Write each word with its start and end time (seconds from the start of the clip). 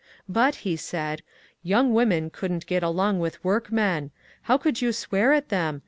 ^^ 0.01 0.03
But," 0.27 0.55
he 0.65 0.75
said, 0.77 1.19
*^ 1.25 1.55
young 1.61 1.93
women 1.93 2.31
could 2.31 2.51
n't 2.51 2.65
get 2.65 2.81
along 2.81 3.19
with 3.19 3.43
work 3.43 3.71
men. 3.71 4.09
How 4.49 4.57
could 4.57 4.81
you 4.81 4.91
swear 4.91 5.31
at 5.31 5.49
them 5.49 5.79